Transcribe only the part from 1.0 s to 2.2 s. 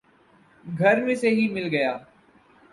میں سے ہی مل گیا